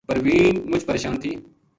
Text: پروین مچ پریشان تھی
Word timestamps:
پروین 0.07 0.55
مچ 0.69 0.83
پریشان 0.87 1.15
تھی 1.21 1.31